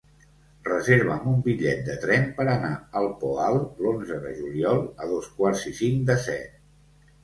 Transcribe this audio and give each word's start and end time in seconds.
Reserva'm 0.69 1.27
un 1.31 1.43
bitllet 1.49 1.83
de 1.91 1.99
tren 2.07 2.25
per 2.41 2.47
anar 2.55 2.73
al 3.03 3.11
Poal 3.23 3.61
l'onze 3.85 4.21
de 4.27 4.35
juliol 4.43 4.85
a 5.07 5.15
dos 5.15 5.33
quarts 5.39 5.71
i 5.75 5.81
cinc 5.85 6.07
de 6.13 6.23
set. 6.31 6.63